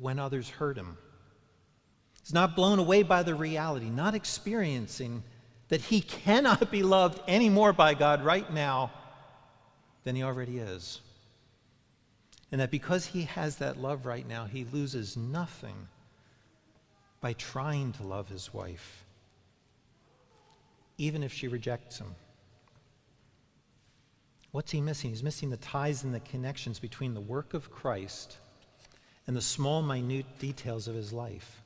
[0.00, 0.96] when others hurt him.
[2.26, 5.22] He's not blown away by the reality, not experiencing
[5.68, 8.90] that he cannot be loved any more by God right now
[10.02, 11.02] than he already is.
[12.50, 15.86] And that because he has that love right now, he loses nothing
[17.20, 19.04] by trying to love his wife,
[20.98, 22.12] even if she rejects him.
[24.50, 25.10] What's he missing?
[25.10, 28.38] He's missing the ties and the connections between the work of Christ
[29.28, 31.62] and the small, minute details of his life.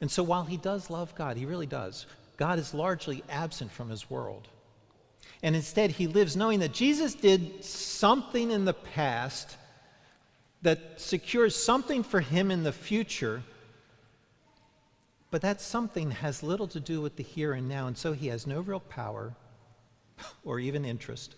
[0.00, 3.90] And so while he does love God, he really does, God is largely absent from
[3.90, 4.48] his world.
[5.42, 9.56] And instead, he lives knowing that Jesus did something in the past
[10.62, 13.42] that secures something for him in the future,
[15.30, 18.28] but that something has little to do with the here and now, and so he
[18.28, 19.34] has no real power
[20.44, 21.34] or even interest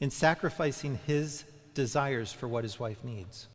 [0.00, 1.44] in sacrificing his
[1.74, 3.48] desires for what his wife needs.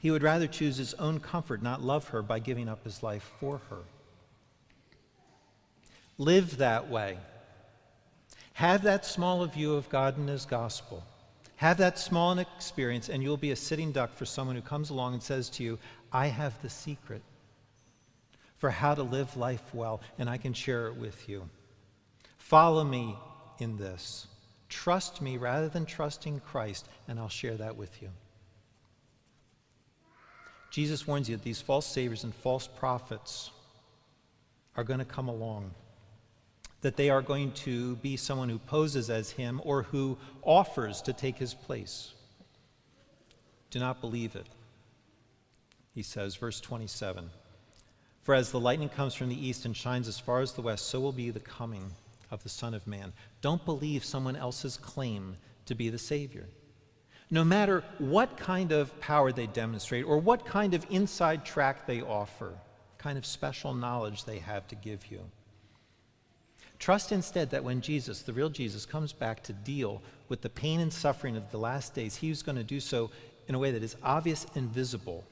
[0.00, 3.30] He would rather choose his own comfort, not love her, by giving up his life
[3.38, 3.78] for her.
[6.18, 7.16] Live that way.
[8.54, 11.02] Have that small view of God and His gospel.
[11.56, 15.14] Have that small experience, and you'll be a sitting duck for someone who comes along
[15.14, 15.78] and says to you,
[16.12, 17.22] I have the secret
[18.58, 21.48] for how to live life well, and I can share it with you.
[22.36, 23.16] Follow me
[23.58, 24.26] in this.
[24.68, 28.10] Trust me rather than trusting Christ, and I'll share that with you.
[30.70, 33.50] Jesus warns you that these false saviors and false prophets
[34.76, 35.72] are going to come along
[36.80, 41.12] that they are going to be someone who poses as him or who offers to
[41.12, 42.14] take his place.
[43.70, 44.46] Do not believe it.
[45.94, 47.30] He says, verse 27
[48.22, 50.86] For as the lightning comes from the east and shines as far as the west,
[50.86, 51.90] so will be the coming
[52.30, 53.12] of the Son of Man.
[53.42, 56.46] Don't believe someone else's claim to be the Savior.
[57.30, 62.02] No matter what kind of power they demonstrate or what kind of inside track they
[62.02, 62.52] offer,
[62.98, 65.20] kind of special knowledge they have to give you.
[66.80, 70.80] Trust instead that when Jesus, the real Jesus, comes back to deal with the pain
[70.80, 73.10] and suffering of the last days, he's going to do so
[73.48, 75.24] in a way that is obvious and visible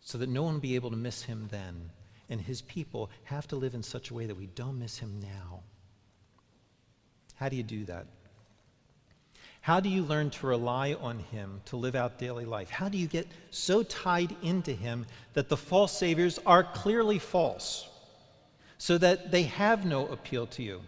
[0.00, 1.90] so that no one will be able to miss him then.
[2.30, 5.20] And his people have to live in such a way that we don't miss him
[5.20, 5.60] now.
[7.34, 8.06] How do you do that?
[9.68, 12.70] How do you learn to rely on him to live out daily life?
[12.70, 15.04] How do you get so tied into him
[15.34, 17.86] that the false saviors are clearly false?
[18.78, 20.80] so that they have no appeal to you.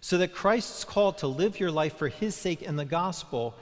[0.00, 3.54] So that Christ's call to live your life for his sake in the gospel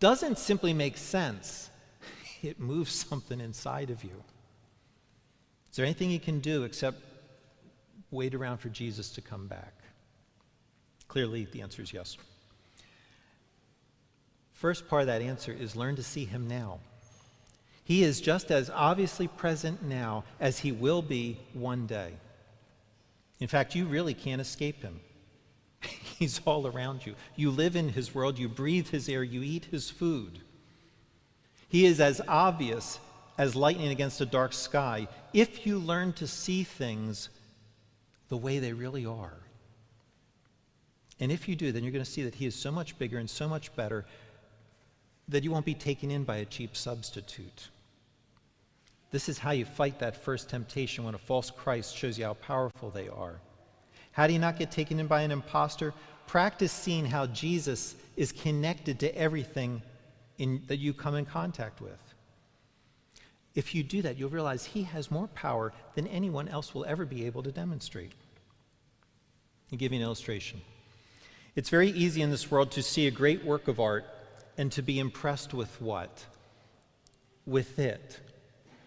[0.00, 1.70] doesn't simply make sense,
[2.42, 4.22] it moves something inside of you.
[5.70, 6.98] Is there anything you can do except
[8.10, 9.72] wait around for Jesus to come back?
[11.08, 12.18] Clearly, the answer is yes.
[14.62, 16.78] First part of that answer is learn to see him now.
[17.82, 22.12] He is just as obviously present now as he will be one day.
[23.40, 25.00] In fact, you really can't escape him.
[25.80, 27.16] He's all around you.
[27.34, 30.38] You live in his world, you breathe his air, you eat his food.
[31.68, 33.00] He is as obvious
[33.38, 37.30] as lightning against a dark sky if you learn to see things
[38.28, 39.38] the way they really are.
[41.18, 43.18] And if you do, then you're going to see that he is so much bigger
[43.18, 44.04] and so much better
[45.32, 47.68] that you won't be taken in by a cheap substitute.
[49.10, 52.34] This is how you fight that first temptation when a false Christ shows you how
[52.34, 53.40] powerful they are.
[54.12, 55.92] How do you not get taken in by an impostor?
[56.26, 59.82] Practice seeing how Jesus is connected to everything
[60.38, 62.00] in, that you come in contact with.
[63.54, 67.04] If you do that, you'll realize he has more power than anyone else will ever
[67.04, 68.12] be able to demonstrate.
[69.70, 70.60] I'll give you an illustration.
[71.54, 74.06] It's very easy in this world to see a great work of art
[74.58, 76.24] and to be impressed with what?
[77.46, 78.20] With it.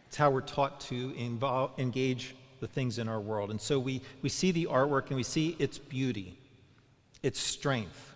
[0.08, 3.52] It's how we're taught to involve, engage the things in our world.
[3.52, 6.38] And so we, we see the artwork and we see its beauty,
[7.22, 8.16] its strength,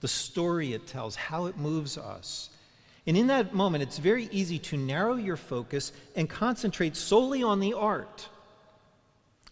[0.00, 2.50] the story it tells, how it moves us.
[3.06, 7.60] And in that moment, it's very easy to narrow your focus and concentrate solely on
[7.60, 8.28] the art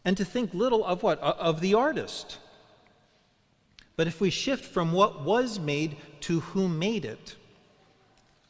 [0.05, 1.18] and to think little of what?
[1.20, 2.38] Of the artist.
[3.97, 7.36] But if we shift from what was made to who made it,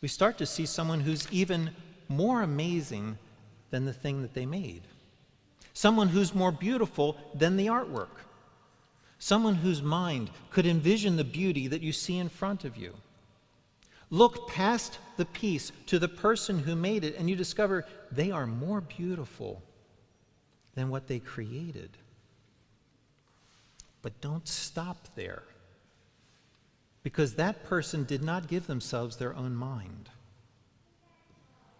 [0.01, 1.71] we start to see someone who's even
[2.09, 3.19] more amazing
[3.71, 4.83] than the thing that they made.
[5.73, 8.21] Someone who's more beautiful than the artwork.
[9.19, 12.95] Someone whose mind could envision the beauty that you see in front of you.
[14.11, 18.47] Look past the piece to the person who made it, and you discover they are
[18.47, 19.63] more beautiful
[20.75, 21.97] than what they created.
[24.03, 25.45] But don't stop there.
[27.03, 30.11] Because that person did not give themselves their own mind.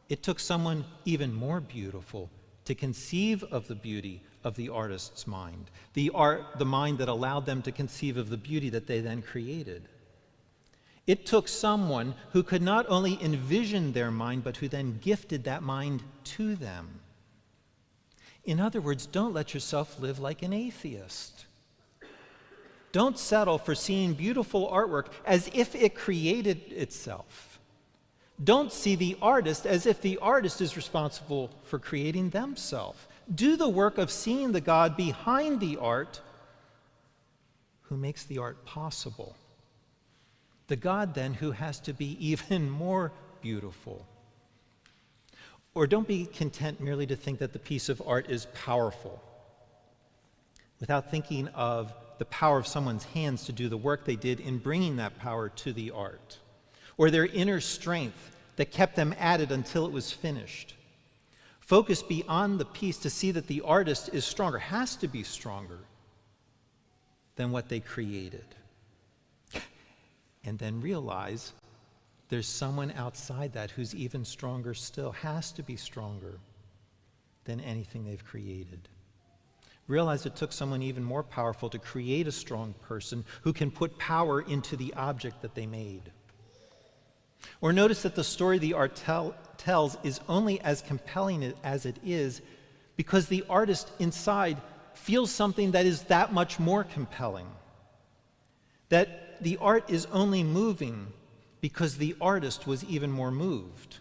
[0.09, 2.31] It took someone even more beautiful
[2.65, 7.47] to conceive of the beauty of the artist's mind, the, art, the mind that allowed
[7.47, 9.89] them to conceive of the beauty that they then created.
[11.07, 15.63] It took someone who could not only envision their mind, but who then gifted that
[15.63, 17.01] mind to them.
[18.45, 21.47] In other words, don't let yourself live like an atheist.
[22.93, 27.59] Don't settle for seeing beautiful artwork as if it created itself.
[28.43, 32.99] Don't see the artist as if the artist is responsible for creating themselves.
[33.35, 36.21] Do the work of seeing the God behind the art
[37.83, 39.37] who makes the art possible.
[40.69, 44.07] The God, then, who has to be even more beautiful.
[45.75, 49.23] Or don't be content merely to think that the piece of art is powerful
[50.81, 54.59] without thinking of the power of someone's hands to do the work they did in
[54.59, 56.39] bringing that power to the art,
[56.97, 60.75] or their inner strength that kept them at it until it was finished.
[61.61, 65.79] Focus beyond the piece to see that the artist is stronger, has to be stronger
[67.37, 68.45] than what they created.
[70.45, 71.53] And then realize
[72.29, 76.39] there's someone outside that who's even stronger still, has to be stronger
[77.45, 78.89] than anything they've created.
[79.93, 83.99] Realize it took someone even more powerful to create a strong person who can put
[83.99, 86.11] power into the object that they made.
[87.61, 91.99] Or notice that the story the art tell, tells is only as compelling as it
[92.03, 92.41] is
[92.97, 94.57] because the artist inside
[94.95, 97.49] feels something that is that much more compelling.
[98.89, 101.09] That the art is only moving
[101.61, 103.99] because the artist was even more moved.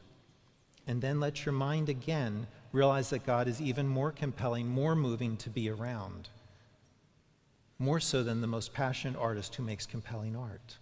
[0.87, 5.38] And then let your mind again realize that God is even more compelling, more moving
[5.38, 6.30] to be around,
[7.80, 10.78] more so than the most passionate artist who makes compelling art.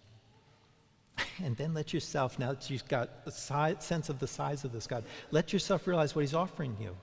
[1.43, 4.87] And then let yourself, now that you've got a sense of the size of this
[4.87, 6.95] God, let yourself realize what He's offering you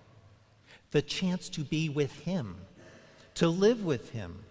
[0.91, 2.57] the chance to be with Him,
[3.35, 4.45] to live with Him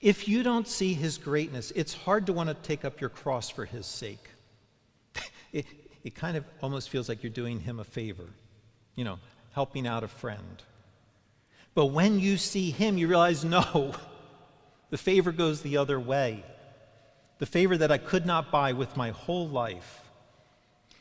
[0.00, 3.50] if you don't see his greatness, it's hard to want to take up your cross
[3.50, 4.28] for his sake.
[5.52, 5.66] it,
[6.04, 8.26] it kind of almost feels like you're doing him a favor,
[8.94, 9.18] you know,
[9.52, 10.62] helping out a friend.
[11.74, 13.94] But when you see him, you realize no,
[14.90, 16.44] the favor goes the other way.
[17.38, 20.00] The favor that I could not buy with my whole life.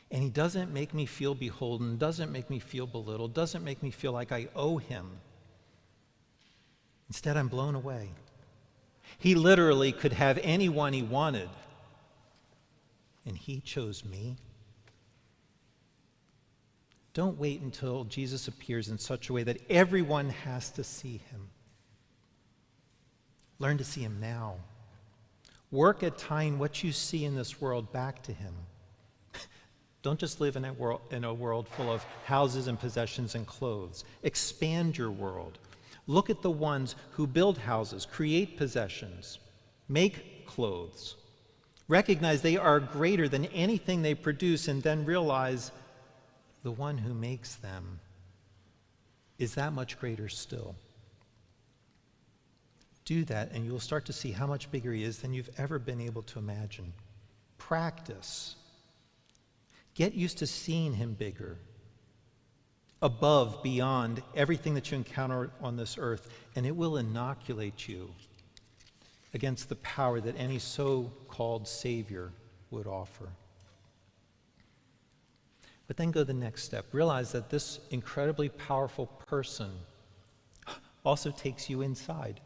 [0.10, 3.92] And he doesn't make me feel beholden, doesn't make me feel belittled, doesn't make me
[3.92, 5.08] feel like I owe him.
[7.08, 8.10] Instead, I'm blown away.
[9.18, 11.50] He literally could have anyone he wanted,
[13.26, 14.38] and he chose me.
[17.14, 21.50] Don't wait until Jesus appears in such a way that everyone has to see him.
[23.60, 24.56] Learn to see him now.
[25.72, 28.54] Work at tying what you see in this world back to him.
[30.02, 33.46] Don't just live in a, world, in a world full of houses and possessions and
[33.46, 34.04] clothes.
[34.24, 35.60] Expand your world.
[36.08, 39.40] Look at the ones who build houses, create possessions,
[39.88, 41.16] make clothes.
[41.88, 45.72] Recognize they are greater than anything they produce, and then realize
[46.64, 48.00] the one who makes them
[49.40, 50.76] is that much greater still.
[53.06, 55.80] Do that, and you'll start to see how much bigger he is than you've ever
[55.80, 56.94] been able to imagine.
[57.58, 58.56] Practice.
[59.96, 61.58] Get used to seeing him bigger
[63.02, 68.14] above, beyond everything that you encounter on this earth, and it will inoculate you
[69.34, 72.32] against the power that any so called Savior
[72.70, 73.30] would offer.
[75.92, 76.86] But then go the next step.
[76.94, 79.72] Realize that this incredibly powerful person
[81.04, 82.40] also takes you inside,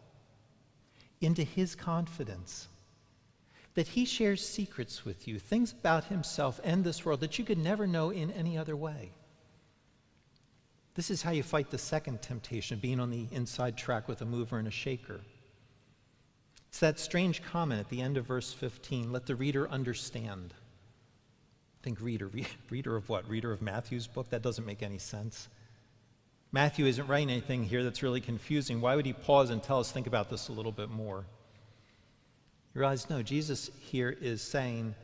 [1.21, 2.69] into his confidence.
[3.75, 7.59] That he shares secrets with you, things about himself and this world that you could
[7.59, 9.11] never know in any other way.
[10.95, 14.25] This is how you fight the second temptation, being on the inside track with a
[14.25, 15.21] mover and a shaker.
[16.69, 20.55] It's that strange comment at the end of verse 15 let the reader understand.
[21.85, 22.27] Think reader.
[22.27, 23.29] Re- reader of what?
[23.29, 24.31] Reader of Matthew's book?
[24.31, 25.47] That doesn't make any sense.
[26.51, 28.81] Matthew isn't writing anything here that's really confusing.
[28.81, 31.25] Why would he pause and tell us, think about this a little bit more?
[32.73, 34.95] You realize, no, Jesus here is saying,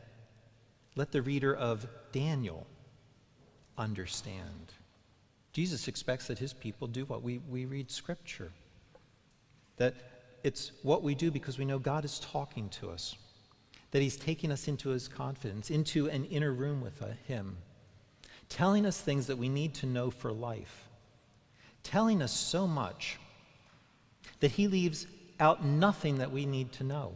[0.96, 2.66] let the reader of Daniel
[3.78, 4.72] understand.
[5.52, 8.50] Jesus expects that his people do what we, we read Scripture.
[9.76, 9.94] That
[10.42, 13.14] it's what we do because we know God is talking to us.
[13.92, 17.56] That he's taking us into his confidence, into an inner room with uh, him,
[18.48, 20.88] telling us things that we need to know for life
[21.82, 23.18] telling us so much
[24.40, 25.06] that he leaves
[25.40, 27.12] out nothing that we need to know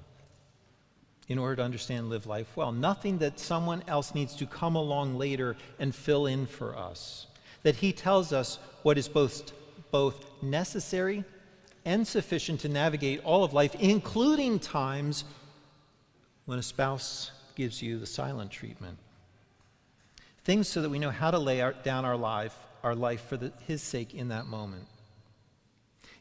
[1.28, 2.72] in order to understand and live life well.
[2.72, 7.26] Nothing that someone else needs to come along later and fill in for us.
[7.62, 9.52] That he tells us what is both,
[9.90, 11.24] both necessary
[11.84, 15.24] and sufficient to navigate all of life, including times
[16.46, 18.98] when a spouse gives you the silent treatment.
[20.44, 23.36] Things so that we know how to lay our, down our life our life for
[23.36, 24.86] the, His sake in that moment.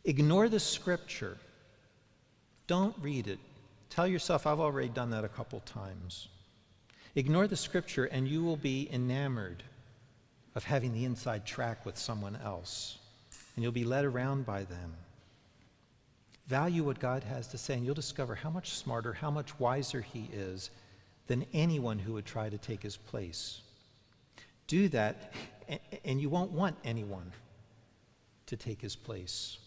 [0.03, 1.38] Ignore the scripture.
[2.65, 3.38] Don't read it.
[3.91, 6.28] Tell yourself, I've already done that a couple times.
[7.13, 9.61] Ignore the scripture, and you will be enamored
[10.55, 12.97] of having the inside track with someone else,
[13.55, 14.93] and you'll be led around by them.
[16.47, 20.01] Value what God has to say, and you'll discover how much smarter, how much wiser
[20.01, 20.69] He is
[21.27, 23.61] than anyone who would try to take His place.
[24.67, 25.33] Do that,
[26.03, 27.31] and you won't want anyone
[28.47, 29.57] to take his place.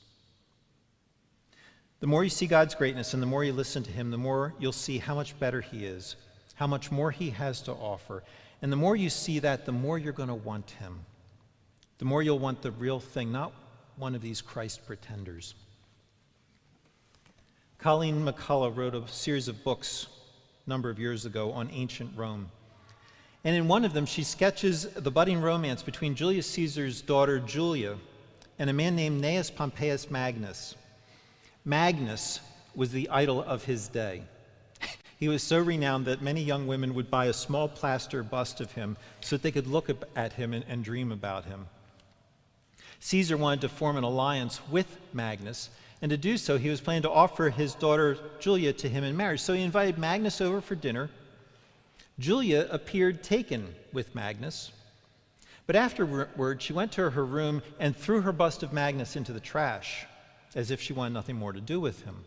[2.01, 4.55] The more you see God's greatness and the more you listen to him, the more
[4.59, 6.17] you'll see how much better he is,
[6.55, 8.23] how much more he has to offer.
[8.63, 11.01] And the more you see that, the more you're going to want him.
[11.99, 13.53] The more you'll want the real thing, not
[13.97, 15.55] one of these Christ pretenders.
[17.79, 20.09] Colleen McCullough wrote a series of books
[20.67, 22.51] a number of years ago on ancient Rome.
[23.45, 27.97] And in one of them, she sketches the budding romance between Julius Caesar's daughter Julia
[28.59, 30.75] and a man named Gnaeus Pompeius Magnus.
[31.65, 32.41] Magnus
[32.75, 34.25] was the idol of his day.
[35.21, 38.73] He was so renowned that many young women would buy a small plaster bust of
[38.73, 41.69] him so that they could look at him and, and dream about him.
[42.99, 45.71] Caesar wanted to form an alliance with Magnus,
[46.01, 49.17] and to do so, he was planning to offer his daughter Julia to him in
[49.17, 49.41] marriage.
[49.41, 51.11] So he invited Magnus over for dinner
[52.19, 54.73] Julia appeared taken with Magnus.
[55.67, 59.41] But afterward, she went to her room and threw her bust of Magnus into the
[59.41, 60.07] trash,
[60.55, 62.25] as if she wanted nothing more to do with him.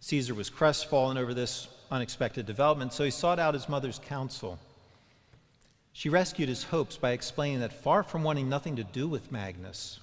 [0.00, 4.58] Caesar was crestfallen over this unexpected development, so he sought out his mother's counsel.
[5.92, 10.00] She rescued his hopes by explaining that far from wanting nothing to do with Magnus,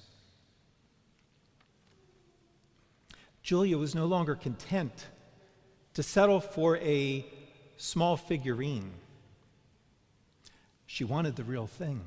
[3.46, 5.06] Julia was no longer content
[5.94, 7.24] to settle for a
[7.76, 8.90] small figurine.
[10.86, 12.00] She wanted the real thing.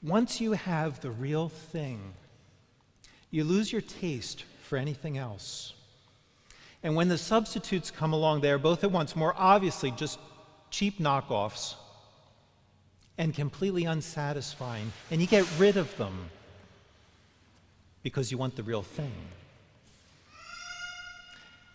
[0.00, 2.14] Once you have the real thing,
[3.32, 5.74] you lose your taste for anything else.
[6.84, 10.20] And when the substitutes come along, they are both at once more obviously just
[10.70, 11.74] cheap knockoffs
[13.18, 16.30] and completely unsatisfying, and you get rid of them
[18.04, 19.10] because you want the real thing.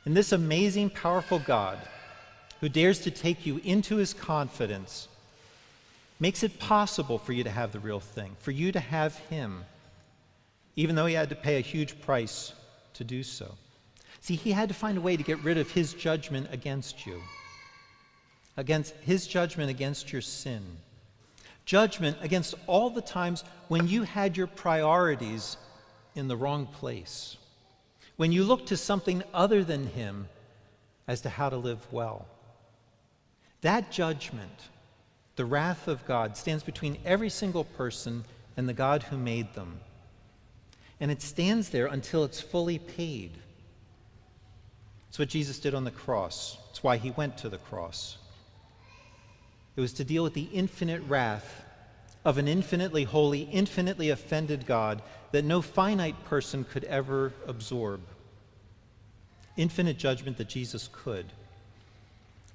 [0.06, 1.78] And this amazing, powerful God,
[2.62, 5.10] who dares to take you into his confidence,
[6.20, 9.66] makes it possible for you to have the real thing, for you to have him,
[10.76, 12.54] even though he had to pay a huge price
[12.94, 13.56] to do so.
[14.22, 17.22] See, he had to find a way to get rid of his judgment against you,
[18.56, 20.62] against his judgment against your sin,
[21.66, 25.58] judgment against all the times when you had your priorities
[26.20, 27.38] in the wrong place
[28.20, 30.28] when you look to something other than Him
[31.08, 32.28] as to how to live well.
[33.62, 34.68] That judgment,
[35.38, 38.26] the wrath of God, stands between every single person
[38.58, 39.80] and the God who made them.
[41.00, 43.32] And it stands there until it's fully paid.
[45.08, 46.58] It's what Jesus did on the cross.
[46.72, 48.18] It's why he went to the cross.
[49.78, 51.64] It was to deal with the infinite wrath
[52.26, 55.02] of an infinitely holy, infinitely offended God
[55.32, 58.02] that no finite person could ever absorb.
[59.58, 61.26] Infinite judgment that Jesus could,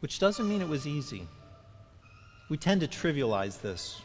[0.01, 1.27] which doesn't mean it was easy.
[2.49, 4.01] We tend to trivialize this.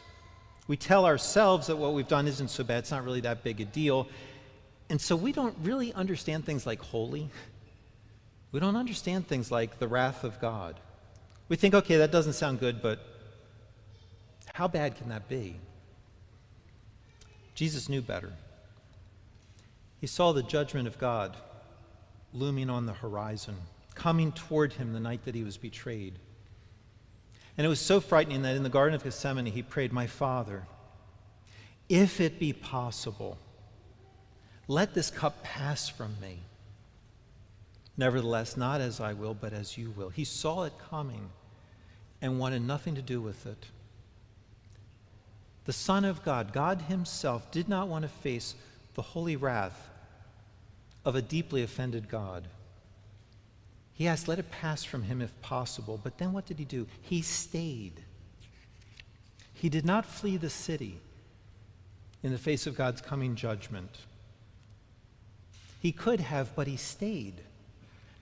[0.66, 3.60] We tell ourselves that what we've done isn't so bad, it's not really that big
[3.60, 4.06] a deal.
[4.88, 7.28] And so we don't really understand things like holy.
[8.52, 10.78] We don't understand things like the wrath of God.
[11.48, 13.00] We think, okay, that doesn't sound good, but
[14.52, 15.56] how bad can that be?
[17.54, 18.32] Jesus knew better.
[20.00, 21.36] He saw the judgment of God
[22.32, 23.56] looming on the horizon,
[23.94, 26.14] coming toward him the night that he was betrayed.
[27.58, 30.64] And it was so frightening that in the Garden of Gethsemane he prayed, My Father,
[31.88, 33.36] If it be possible,
[34.68, 36.38] let this cup pass from me.
[37.96, 40.08] Nevertheless, not as I will, but as you will.
[40.08, 41.28] He saw it coming
[42.22, 43.66] and wanted nothing to do with it.
[45.66, 48.54] The Son of God, God Himself, did not want to face
[48.94, 49.89] the holy wrath
[51.04, 52.48] of a deeply offended God.
[53.92, 56.00] He asked, let it pass from him if possible.
[56.02, 56.86] But then what did he do?
[57.02, 58.00] He stayed.
[59.52, 60.98] He did not flee the city
[62.22, 63.98] in the face of God's coming judgment.
[65.80, 67.42] He could have, but he stayed.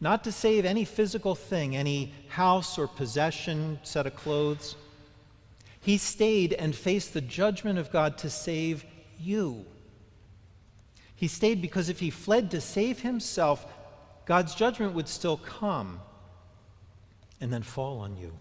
[0.00, 4.76] Not to save any physical thing, any house or possession, set of clothes.
[5.80, 8.84] He stayed and faced the judgment of God to save
[9.18, 9.64] you.
[11.18, 13.66] He stayed because if he fled to save himself,
[14.24, 16.00] God's judgment would still come
[17.40, 18.32] and then fall on you.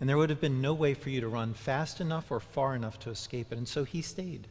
[0.00, 2.74] And there would have been no way for you to run fast enough or far
[2.74, 3.58] enough to escape it.
[3.58, 4.48] And so he stayed.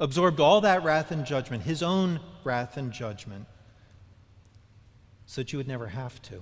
[0.00, 3.44] Absorbed all that wrath and judgment, his own wrath and judgment,
[5.26, 6.40] so that you would never have to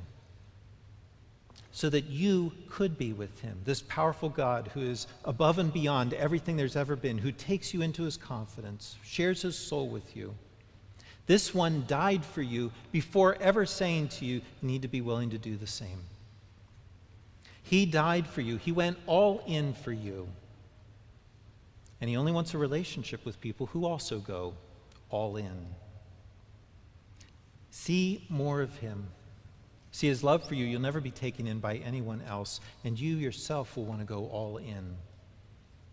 [1.72, 3.58] so that you could be with him.
[3.64, 7.80] This powerful God who is above and beyond everything there's ever been, who takes you
[7.80, 10.34] into his confidence, shares his soul with you.
[11.26, 15.30] This one died for you before ever saying to you, you need to be willing
[15.30, 16.00] to do the same.
[17.62, 20.28] He died for you, he went all in for you.
[22.02, 24.54] And he only wants a relationship with people who also go
[25.08, 25.66] all in.
[27.70, 29.06] See more of him.
[29.92, 33.16] See, his love for you, you'll never be taken in by anyone else, and you
[33.16, 34.96] yourself will want to go all in.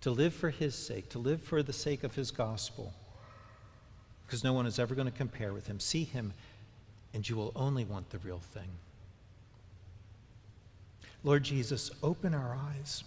[0.01, 2.93] To live for his sake, to live for the sake of his gospel.
[4.25, 5.81] Because no one is ever going to compare with him.
[5.81, 6.33] See him,
[7.13, 8.69] and you will only want the real thing.
[11.25, 13.03] Lord Jesus, open our eyes.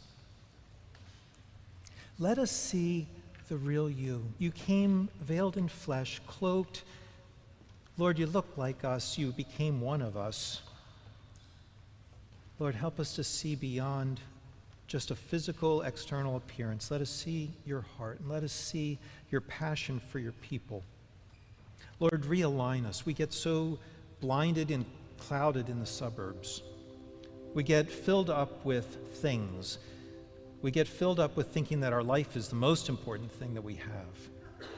[2.19, 3.07] Let us see
[3.49, 4.23] the real you.
[4.39, 6.83] You came veiled in flesh, cloaked.
[7.97, 9.17] Lord, you look like us.
[9.17, 10.61] You became one of us.
[12.59, 14.21] Lord, help us to see beyond
[14.87, 16.91] just a physical external appearance.
[16.91, 18.99] Let us see your heart and let us see
[19.31, 20.83] your passion for your people.
[21.99, 23.07] Lord, realign us.
[23.07, 23.79] We get so
[24.21, 24.85] blinded and
[25.19, 26.63] clouded in the suburbs.
[27.55, 29.79] We get filled up with things.
[30.63, 33.63] We get filled up with thinking that our life is the most important thing that
[33.63, 34.69] we have.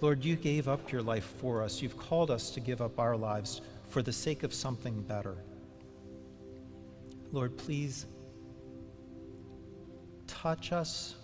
[0.00, 1.82] Lord, you gave up your life for us.
[1.82, 5.36] You've called us to give up our lives for the sake of something better.
[7.32, 8.06] Lord, please
[10.26, 11.14] touch us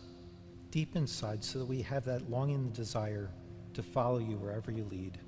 [0.70, 3.30] deep inside so that we have that longing and desire
[3.74, 5.18] to follow you wherever you lead.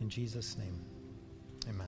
[0.00, 0.91] In Jesus' name.